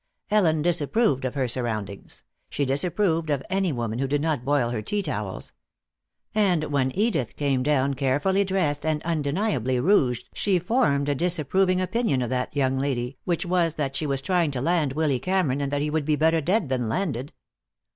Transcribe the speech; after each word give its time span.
Ellen 0.31 0.63
disapproved 0.63 1.25
of 1.25 1.35
her 1.35 1.47
surroundings; 1.47 2.23
she 2.49 2.65
disapproved 2.65 3.29
of 3.29 3.43
any 3.51 3.71
woman 3.71 3.99
who 3.99 4.07
did 4.07 4.19
not 4.19 4.43
boil 4.43 4.71
her 4.71 4.81
tea 4.81 5.03
towels. 5.03 5.51
And 6.33 6.63
when 6.71 6.91
Edith 6.95 7.35
came 7.35 7.61
down 7.61 7.93
carefully 7.93 8.43
dressed 8.43 8.83
and 8.83 9.03
undeniably 9.03 9.79
rouged 9.79 10.27
she 10.33 10.57
formed 10.57 11.07
a 11.07 11.13
disapproving 11.13 11.79
opinion 11.79 12.23
of 12.23 12.31
that 12.31 12.55
young 12.55 12.77
lady, 12.77 13.19
which 13.25 13.45
was 13.45 13.75
that 13.75 13.95
she 13.95 14.07
was 14.07 14.21
trying 14.21 14.49
to 14.49 14.59
land 14.61 14.93
Willy 14.93 15.19
Cameron, 15.19 15.61
and 15.61 15.71
that 15.71 15.83
he 15.83 15.91
would 15.91 16.05
be 16.05 16.15
better 16.15 16.41
dead 16.41 16.67
than 16.69 16.89
landed. 16.89 17.31